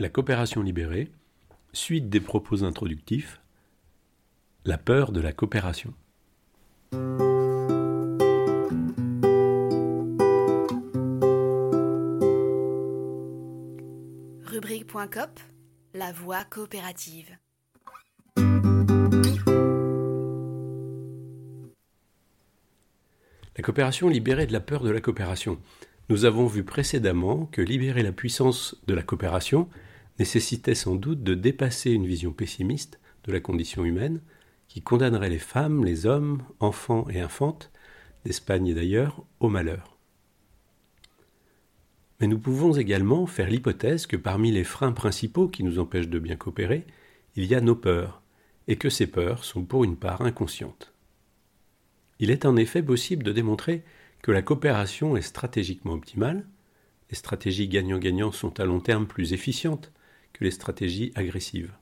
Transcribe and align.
La 0.00 0.08
coopération 0.08 0.60
libérée, 0.60 1.12
suite 1.72 2.08
des 2.08 2.18
propos 2.18 2.64
introductifs, 2.64 3.40
la 4.64 4.76
peur 4.76 5.12
de 5.12 5.20
la 5.20 5.32
coopération. 5.32 5.94
Rubrique.cop, 14.42 15.38
la 15.94 16.10
voie 16.10 16.42
coopérative. 16.42 17.30
La 23.56 23.62
coopération 23.62 24.08
libérée 24.08 24.48
de 24.48 24.52
la 24.52 24.58
peur 24.58 24.82
de 24.82 24.90
la 24.90 25.00
coopération. 25.00 25.60
Nous 26.10 26.26
avons 26.26 26.46
vu 26.46 26.64
précédemment 26.64 27.46
que 27.46 27.62
libérer 27.62 28.02
la 28.02 28.12
puissance 28.12 28.76
de 28.86 28.94
la 28.94 29.02
coopération 29.02 29.70
nécessitait 30.18 30.74
sans 30.74 30.94
doute 30.94 31.22
de 31.22 31.34
dépasser 31.34 31.90
une 31.90 32.06
vision 32.06 32.32
pessimiste 32.32 33.00
de 33.24 33.32
la 33.32 33.40
condition 33.40 33.84
humaine 33.84 34.20
qui 34.68 34.82
condamnerait 34.82 35.30
les 35.30 35.38
femmes, 35.38 35.84
les 35.84 36.06
hommes, 36.06 36.42
enfants 36.60 37.06
et 37.10 37.20
infantes, 37.20 37.70
d'Espagne 38.24 38.68
et 38.68 38.74
d'ailleurs, 38.74 39.24
au 39.40 39.48
malheur. 39.48 39.98
Mais 42.20 42.26
nous 42.26 42.38
pouvons 42.38 42.72
également 42.74 43.26
faire 43.26 43.48
l'hypothèse 43.48 44.06
que 44.06 44.16
parmi 44.16 44.50
les 44.50 44.64
freins 44.64 44.92
principaux 44.92 45.48
qui 45.48 45.64
nous 45.64 45.78
empêchent 45.78 46.08
de 46.08 46.18
bien 46.18 46.36
coopérer, 46.36 46.86
il 47.36 47.44
y 47.44 47.54
a 47.54 47.60
nos 47.60 47.74
peurs, 47.74 48.22
et 48.68 48.76
que 48.76 48.88
ces 48.88 49.06
peurs 49.06 49.44
sont 49.44 49.64
pour 49.64 49.84
une 49.84 49.96
part 49.96 50.22
inconscientes. 50.22 50.92
Il 52.20 52.30
est 52.30 52.46
en 52.46 52.56
effet 52.56 52.82
possible 52.82 53.24
de 53.24 53.32
démontrer 53.32 53.82
que 54.22 54.32
la 54.32 54.42
coopération 54.42 55.16
est 55.16 55.22
stratégiquement 55.22 55.92
optimale, 55.92 56.46
les 57.10 57.16
stratégies 57.16 57.68
gagnant-gagnant 57.68 58.32
sont 58.32 58.58
à 58.58 58.64
long 58.64 58.80
terme 58.80 59.06
plus 59.06 59.34
efficientes 59.34 59.92
que 60.34 60.44
les 60.44 60.50
stratégies 60.50 61.12
agressives. 61.14 61.72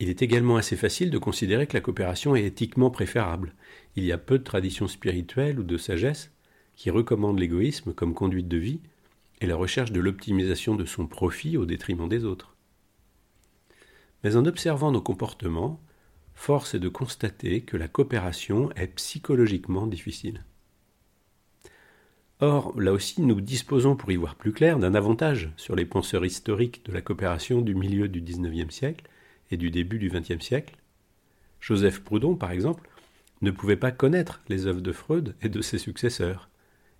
Il 0.00 0.08
est 0.08 0.22
également 0.22 0.56
assez 0.56 0.76
facile 0.76 1.10
de 1.10 1.18
considérer 1.18 1.66
que 1.66 1.74
la 1.74 1.80
coopération 1.80 2.34
est 2.34 2.44
éthiquement 2.44 2.90
préférable. 2.90 3.54
Il 3.96 4.04
y 4.04 4.12
a 4.12 4.18
peu 4.18 4.38
de 4.38 4.44
traditions 4.44 4.88
spirituelles 4.88 5.60
ou 5.60 5.62
de 5.62 5.76
sagesse 5.76 6.32
qui 6.74 6.90
recommandent 6.90 7.38
l'égoïsme 7.38 7.92
comme 7.92 8.14
conduite 8.14 8.48
de 8.48 8.56
vie 8.56 8.80
et 9.40 9.46
la 9.46 9.56
recherche 9.56 9.92
de 9.92 10.00
l'optimisation 10.00 10.74
de 10.74 10.84
son 10.84 11.06
profit 11.06 11.56
au 11.56 11.66
détriment 11.66 12.08
des 12.08 12.24
autres. 12.24 12.56
Mais 14.22 14.36
en 14.36 14.46
observant 14.46 14.90
nos 14.90 15.02
comportements, 15.02 15.80
force 16.34 16.74
est 16.74 16.80
de 16.80 16.88
constater 16.88 17.60
que 17.60 17.76
la 17.76 17.88
coopération 17.88 18.70
est 18.72 18.88
psychologiquement 18.88 19.86
difficile. 19.86 20.44
Or, 22.46 22.78
là 22.78 22.92
aussi, 22.92 23.22
nous 23.22 23.40
disposons, 23.40 23.96
pour 23.96 24.12
y 24.12 24.16
voir 24.16 24.34
plus 24.34 24.52
clair, 24.52 24.78
d'un 24.78 24.94
avantage 24.94 25.50
sur 25.56 25.74
les 25.74 25.86
penseurs 25.86 26.26
historiques 26.26 26.84
de 26.84 26.92
la 26.92 27.00
coopération 27.00 27.62
du 27.62 27.74
milieu 27.74 28.06
du 28.06 28.20
XIXe 28.20 28.72
siècle 28.72 29.06
et 29.50 29.56
du 29.56 29.70
début 29.70 29.98
du 29.98 30.10
XXe 30.10 30.44
siècle. 30.44 30.76
Joseph 31.58 32.00
Proudhon, 32.00 32.36
par 32.36 32.50
exemple, 32.50 32.86
ne 33.40 33.50
pouvait 33.50 33.78
pas 33.78 33.92
connaître 33.92 34.42
les 34.50 34.66
œuvres 34.66 34.82
de 34.82 34.92
Freud 34.92 35.34
et 35.40 35.48
de 35.48 35.62
ses 35.62 35.78
successeurs, 35.78 36.50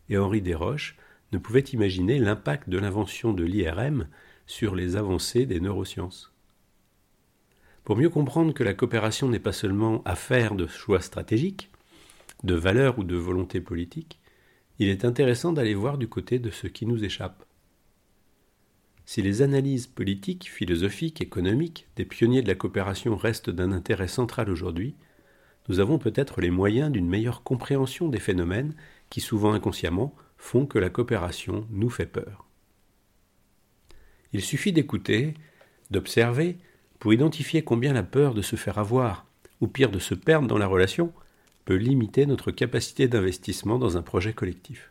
et 0.09 0.17
Henri 0.17 0.41
Desroches 0.41 0.97
ne 1.33 1.37
pouvait 1.37 1.61
imaginer 1.61 2.19
l'impact 2.19 2.71
de 2.71 2.79
l'invention 2.79 3.35
de 3.35 3.45
l'IRM 3.45 4.09
sur 4.47 4.75
les 4.75 4.97
avancées 4.97 5.45
des 5.45 5.61
neurosciences. 5.61 6.33
Pour 7.85 7.99
mieux 7.99 8.09
comprendre 8.09 8.55
que 8.55 8.65
la 8.65 8.73
coopération 8.73 9.29
n'est 9.29 9.39
pas 9.39 9.53
seulement 9.53 10.01
affaire 10.07 10.55
de 10.55 10.67
choix 10.67 11.03
stratégiques, 11.03 11.71
de 12.45 12.55
valeurs 12.55 12.99
ou 12.99 13.05
de 13.05 13.17
volonté 13.17 13.61
politique, 13.61 14.19
il 14.79 14.89
est 14.89 15.05
intéressant 15.05 15.53
d'aller 15.53 15.75
voir 15.75 15.99
du 15.99 16.09
côté 16.09 16.39
de 16.39 16.51
ce 16.51 16.67
qui 16.67 16.87
nous 16.87 17.05
échappe. 17.05 17.45
Si 19.07 19.23
les 19.23 19.43
analyses 19.43 19.87
politiques, 19.87 20.51
philosophiques, 20.51 21.21
économiques 21.21 21.87
des 21.97 22.05
pionniers 22.05 22.43
de 22.43 22.49
la 22.49 22.55
coopération 22.55 23.17
restent 23.17 23.51
d'un 23.51 23.71
intérêt 23.71 24.09
central 24.09 24.51
aujourd'hui, 24.51 24.95
nous 25.69 25.81
avons 25.81 25.99
peut-être 25.99 26.41
les 26.41 26.51
moyens 26.51 26.91
d'une 26.91 27.09
meilleure 27.09 27.43
compréhension 27.43 28.09
des 28.09 28.19
phénomènes 28.19 28.75
qui, 29.11 29.21
souvent 29.21 29.53
inconsciemment, 29.53 30.15
font 30.37 30.67
que 30.67 30.79
la 30.79 30.91
coopération 30.91 31.67
nous 31.71 31.91
fait 31.91 32.07
peur. 32.07 32.47
Il 34.33 34.41
suffit 34.41 34.73
d'écouter, 34.73 35.35
d'observer, 35.91 36.59
pour 36.99 37.13
identifier 37.13 37.63
combien 37.63 37.93
la 37.93 38.03
peur 38.03 38.35
de 38.35 38.43
se 38.43 38.57
faire 38.57 38.79
avoir, 38.79 39.27
ou 39.61 39.69
pire 39.69 39.91
de 39.91 39.99
se 39.99 40.15
perdre 40.15 40.49
dans 40.49 40.59
la 40.59 40.67
relation, 40.67 41.13
peut 41.65 41.77
limiter 41.77 42.27
notre 42.27 42.51
capacité 42.51 43.09
d'investissement 43.09 43.79
dans 43.79 43.97
un 43.97 44.03
projet 44.03 44.33
collectif. 44.33 44.91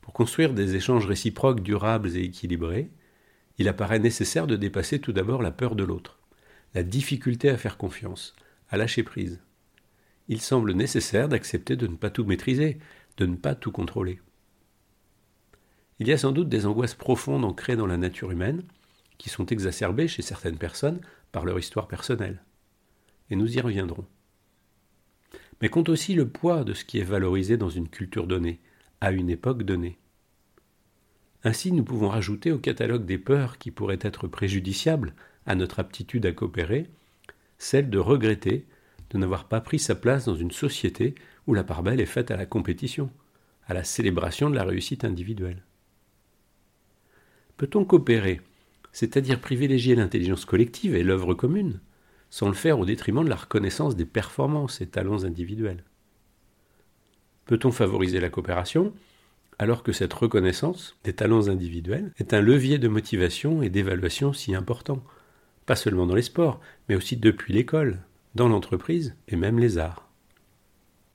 Pour 0.00 0.12
construire 0.12 0.52
des 0.52 0.76
échanges 0.76 1.06
réciproques 1.06 1.62
durables 1.62 2.14
et 2.16 2.24
équilibrés, 2.24 2.90
il 3.58 3.68
apparaît 3.68 4.00
nécessaire 4.00 4.46
de 4.46 4.56
dépasser 4.56 5.00
tout 5.00 5.12
d'abord 5.12 5.40
la 5.40 5.50
peur 5.50 5.76
de 5.76 5.84
l'autre, 5.84 6.18
la 6.74 6.82
difficulté 6.82 7.48
à 7.48 7.56
faire 7.56 7.78
confiance, 7.78 8.34
à 8.68 8.76
lâcher 8.76 9.02
prise. 9.02 9.40
Il 10.28 10.40
semble 10.40 10.72
nécessaire 10.72 11.28
d'accepter 11.28 11.76
de 11.76 11.86
ne 11.86 11.96
pas 11.96 12.10
tout 12.10 12.24
maîtriser, 12.24 12.78
de 13.16 13.26
ne 13.26 13.36
pas 13.36 13.54
tout 13.54 13.72
contrôler. 13.72 14.20
Il 16.00 16.08
y 16.08 16.12
a 16.12 16.18
sans 16.18 16.32
doute 16.32 16.48
des 16.48 16.66
angoisses 16.66 16.94
profondes 16.94 17.44
ancrées 17.44 17.76
dans 17.76 17.86
la 17.86 17.96
nature 17.96 18.30
humaine, 18.30 18.62
qui 19.16 19.30
sont 19.30 19.46
exacerbées 19.46 20.08
chez 20.08 20.22
certaines 20.22 20.58
personnes 20.58 21.00
par 21.30 21.44
leur 21.44 21.58
histoire 21.58 21.88
personnelle. 21.88 22.42
Et 23.30 23.36
nous 23.36 23.56
y 23.56 23.60
reviendrons. 23.60 24.06
Mais 25.64 25.70
compte 25.70 25.88
aussi 25.88 26.12
le 26.12 26.28
poids 26.28 26.62
de 26.62 26.74
ce 26.74 26.84
qui 26.84 26.98
est 26.98 27.04
valorisé 27.04 27.56
dans 27.56 27.70
une 27.70 27.88
culture 27.88 28.26
donnée, 28.26 28.60
à 29.00 29.12
une 29.12 29.30
époque 29.30 29.62
donnée. 29.62 29.96
Ainsi, 31.42 31.72
nous 31.72 31.84
pouvons 31.84 32.10
rajouter 32.10 32.52
au 32.52 32.58
catalogue 32.58 33.06
des 33.06 33.16
peurs 33.16 33.56
qui 33.56 33.70
pourraient 33.70 33.98
être 34.02 34.28
préjudiciables 34.28 35.14
à 35.46 35.54
notre 35.54 35.80
aptitude 35.80 36.26
à 36.26 36.32
coopérer, 36.32 36.90
celle 37.56 37.88
de 37.88 37.96
regretter 37.96 38.66
de 39.08 39.16
n'avoir 39.16 39.48
pas 39.48 39.62
pris 39.62 39.78
sa 39.78 39.94
place 39.94 40.26
dans 40.26 40.34
une 40.34 40.50
société 40.50 41.14
où 41.46 41.54
la 41.54 41.64
part 41.64 41.82
belle 41.82 42.02
est 42.02 42.04
faite 42.04 42.30
à 42.30 42.36
la 42.36 42.44
compétition, 42.44 43.08
à 43.66 43.72
la 43.72 43.84
célébration 43.84 44.50
de 44.50 44.56
la 44.56 44.64
réussite 44.64 45.02
individuelle. 45.02 45.62
Peut-on 47.56 47.86
coopérer 47.86 48.42
c'est-à-dire 48.92 49.40
privilégier 49.40 49.94
l'intelligence 49.94 50.44
collective 50.44 50.94
et 50.94 51.02
l'œuvre 51.02 51.32
commune, 51.32 51.80
sans 52.34 52.48
le 52.48 52.54
faire 52.54 52.80
au 52.80 52.84
détriment 52.84 53.22
de 53.22 53.28
la 53.28 53.36
reconnaissance 53.36 53.94
des 53.94 54.04
performances 54.04 54.80
et 54.80 54.88
talents 54.88 55.22
individuels. 55.22 55.84
Peut-on 57.44 57.70
favoriser 57.70 58.18
la 58.18 58.28
coopération 58.28 58.92
alors 59.60 59.84
que 59.84 59.92
cette 59.92 60.12
reconnaissance 60.12 60.96
des 61.04 61.12
talents 61.12 61.46
individuels 61.46 62.12
est 62.18 62.34
un 62.34 62.40
levier 62.40 62.78
de 62.78 62.88
motivation 62.88 63.62
et 63.62 63.70
d'évaluation 63.70 64.32
si 64.32 64.52
important, 64.52 65.00
pas 65.64 65.76
seulement 65.76 66.06
dans 66.06 66.16
les 66.16 66.22
sports, 66.22 66.60
mais 66.88 66.96
aussi 66.96 67.16
depuis 67.16 67.54
l'école, 67.54 68.00
dans 68.34 68.48
l'entreprise 68.48 69.14
et 69.28 69.36
même 69.36 69.60
les 69.60 69.78
arts? 69.78 70.10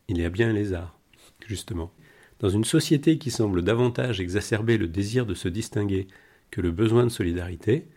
Il 0.07 0.19
y 0.19 0.23
a 0.23 0.29
bien 0.29 0.53
les 0.53 0.71
arts, 0.71 0.97
justement. 1.45 1.91
Dans 2.39 2.47
une 2.47 2.63
société 2.63 3.17
qui 3.17 3.29
semble 3.29 3.61
davantage 3.61 4.21
exacerber 4.21 4.77
le 4.77 4.87
désir 4.87 5.25
de 5.25 5.33
se 5.33 5.49
distinguer 5.49 6.07
que 6.49 6.61
le 6.61 6.71
besoin 6.71 7.03
de 7.03 7.09
solidarité, 7.09 7.89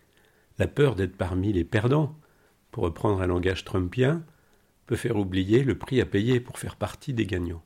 la 0.58 0.66
peur 0.66 0.96
d'être 0.96 1.16
parmi 1.16 1.52
les 1.52 1.62
perdants, 1.62 2.18
pour 2.72 2.82
reprendre 2.82 3.20
un 3.20 3.26
langage 3.26 3.64
trumpien, 3.64 4.24
peut 4.86 4.96
faire 4.96 5.16
oublier 5.16 5.62
le 5.62 5.78
prix 5.78 6.00
à 6.00 6.06
payer 6.06 6.40
pour 6.40 6.58
faire 6.58 6.74
partie 6.74 7.12
des 7.12 7.26
gagnants. 7.26 7.62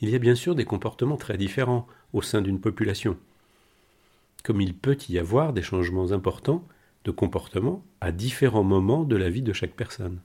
Il 0.00 0.08
y 0.08 0.16
a 0.16 0.18
bien 0.18 0.34
sûr 0.34 0.54
des 0.54 0.64
comportements 0.64 1.18
très 1.18 1.36
différents 1.36 1.86
au 2.12 2.22
sein 2.22 2.40
d'une 2.40 2.60
population, 2.60 3.16
comme 4.42 4.60
il 4.60 4.74
peut 4.74 4.96
y 5.08 5.18
avoir 5.18 5.52
des 5.52 5.62
changements 5.62 6.10
importants 6.10 6.66
de 7.04 7.10
comportement 7.10 7.84
à 8.00 8.10
différents 8.10 8.64
moments 8.64 9.04
de 9.04 9.16
la 9.16 9.30
vie 9.30 9.42
de 9.42 9.52
chaque 9.52 9.76
personne. 9.76 10.20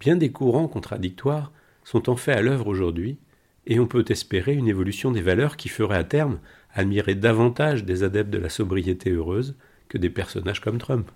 Bien 0.00 0.16
des 0.16 0.32
courants 0.32 0.68
contradictoires 0.68 1.52
sont 1.84 2.08
en 2.08 2.16
fait 2.16 2.32
à 2.32 2.42
l'œuvre 2.42 2.66
aujourd'hui 2.66 3.18
et 3.66 3.78
on 3.78 3.86
peut 3.86 4.04
espérer 4.08 4.54
une 4.54 4.66
évolution 4.66 5.12
des 5.12 5.20
valeurs 5.20 5.56
qui 5.56 5.68
ferait 5.68 5.98
à 5.98 6.04
terme 6.04 6.40
admirer 6.74 7.14
davantage 7.14 7.84
des 7.84 8.02
adeptes 8.02 8.30
de 8.30 8.38
la 8.38 8.48
sobriété 8.48 9.10
heureuse 9.10 9.56
que 9.92 9.98
des 9.98 10.08
personnages 10.08 10.60
comme 10.62 10.78
Trump. 10.78 11.10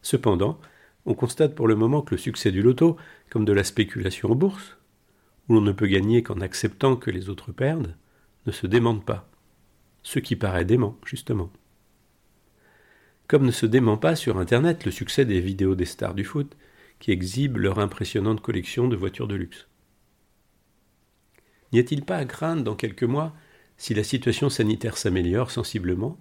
Cependant, 0.00 0.60
on 1.04 1.14
constate 1.14 1.56
pour 1.56 1.66
le 1.66 1.74
moment 1.74 2.00
que 2.00 2.14
le 2.14 2.18
succès 2.18 2.52
du 2.52 2.62
loto, 2.62 2.96
comme 3.28 3.44
de 3.44 3.52
la 3.52 3.64
spéculation 3.64 4.30
en 4.30 4.36
bourse, 4.36 4.76
où 5.48 5.54
l'on 5.54 5.62
ne 5.62 5.72
peut 5.72 5.88
gagner 5.88 6.22
qu'en 6.22 6.40
acceptant 6.40 6.94
que 6.94 7.10
les 7.10 7.28
autres 7.28 7.50
perdent, 7.50 7.96
ne 8.46 8.52
se 8.52 8.68
démente 8.68 9.04
pas. 9.04 9.28
Ce 10.04 10.20
qui 10.20 10.36
paraît 10.36 10.64
dément, 10.64 10.96
justement. 11.04 11.50
Comme 13.26 13.44
ne 13.44 13.50
se 13.50 13.66
dément 13.66 13.96
pas 13.96 14.14
sur 14.14 14.38
Internet 14.38 14.84
le 14.84 14.92
succès 14.92 15.24
des 15.24 15.40
vidéos 15.40 15.74
des 15.74 15.86
stars 15.86 16.14
du 16.14 16.22
foot, 16.22 16.56
qui 17.00 17.10
exhibent 17.10 17.56
leur 17.56 17.80
impressionnante 17.80 18.42
collection 18.42 18.86
de 18.86 18.94
voitures 18.94 19.26
de 19.26 19.34
luxe. 19.34 19.66
N'y 21.72 21.80
a-t-il 21.80 22.04
pas 22.04 22.18
à 22.18 22.26
craindre 22.26 22.62
dans 22.62 22.76
quelques 22.76 23.02
mois, 23.02 23.34
si 23.76 23.92
la 23.92 24.04
situation 24.04 24.50
sanitaire 24.50 24.96
s'améliore 24.96 25.50
sensiblement, 25.50 26.16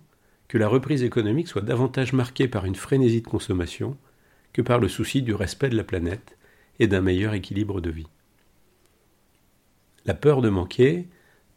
que 0.47 0.57
la 0.57 0.67
reprise 0.67 1.03
économique 1.03 1.47
soit 1.47 1.61
davantage 1.61 2.13
marquée 2.13 2.47
par 2.47 2.65
une 2.65 2.75
frénésie 2.75 3.21
de 3.21 3.27
consommation 3.27 3.97
que 4.53 4.61
par 4.61 4.79
le 4.79 4.87
souci 4.87 5.21
du 5.21 5.33
respect 5.33 5.69
de 5.69 5.77
la 5.77 5.83
planète 5.83 6.37
et 6.79 6.87
d'un 6.87 7.01
meilleur 7.01 7.33
équilibre 7.33 7.81
de 7.81 7.89
vie. 7.89 8.07
La 10.05 10.13
peur 10.13 10.41
de 10.41 10.49
manquer, 10.49 11.07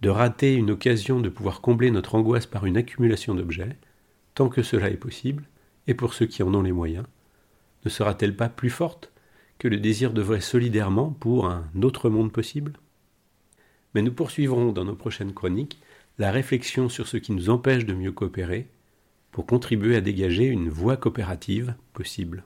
de 0.01 0.09
rater 0.09 0.55
une 0.55 0.71
occasion 0.71 1.21
de 1.21 1.29
pouvoir 1.29 1.61
combler 1.61 1.91
notre 1.91 2.15
angoisse 2.15 2.47
par 2.47 2.67
une 2.67 2.77
accumulation 2.77 3.35
d'objets, 3.35 3.77
tant 4.35 4.49
que 4.49 4.63
cela 4.63 4.91
est 4.91 4.97
possible, 4.97 5.45
et 5.87 5.95
pour 5.95 6.15
ceux 6.15 6.27
qui 6.27 6.43
en 6.43 6.55
ont 6.55 6.63
les 6.63 6.73
moyens, 6.73 7.07
ne 7.85 7.91
sera-t-elle 7.91 8.37
pas 8.37 8.49
plus 8.49 8.71
forte 8.71 9.13
que 9.59 9.69
le 9.69 9.79
désir 9.79 10.13
d'œuvrer 10.13 10.41
solidairement 10.41 11.11
pour 11.11 11.47
un 11.47 11.65
autre 11.83 12.11
monde 12.11 12.33
possible? 12.33 12.73
Mais 13.95 14.03
nous 14.03 14.13
poursuivrons 14.13 14.73
dans 14.73 14.85
nos 14.85 14.95
prochaines 14.95 15.35
chroniques 15.35 15.81
la 16.19 16.31
réflexion 16.31 16.89
sur 16.89 17.07
ce 17.07 17.17
qui 17.17 17.33
nous 17.33 17.51
empêche 17.51 17.85
de 17.85 17.95
mieux 17.95 18.13
coopérer 18.13 18.69
pour 19.31 19.47
contribuer 19.47 19.97
à 19.97 20.01
dégager 20.01 20.45
une 20.47 20.69
voie 20.69 20.97
coopérative 20.97 21.75
possible. 21.93 22.45